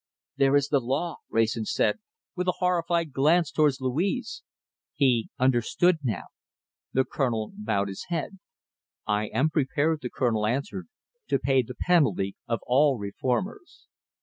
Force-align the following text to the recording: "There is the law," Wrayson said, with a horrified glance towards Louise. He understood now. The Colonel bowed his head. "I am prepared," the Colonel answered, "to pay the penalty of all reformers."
"There 0.37 0.55
is 0.55 0.69
the 0.69 0.79
law," 0.79 1.17
Wrayson 1.29 1.65
said, 1.65 1.99
with 2.35 2.47
a 2.47 2.53
horrified 2.57 3.11
glance 3.13 3.51
towards 3.51 3.79
Louise. 3.79 4.41
He 4.95 5.29
understood 5.37 5.99
now. 6.03 6.23
The 6.91 7.05
Colonel 7.05 7.51
bowed 7.55 7.87
his 7.87 8.05
head. 8.09 8.39
"I 9.05 9.27
am 9.27 9.51
prepared," 9.51 10.01
the 10.01 10.09
Colonel 10.09 10.47
answered, 10.47 10.87
"to 11.27 11.37
pay 11.37 11.61
the 11.61 11.75
penalty 11.75 12.35
of 12.47 12.61
all 12.65 12.97
reformers." 12.97 13.85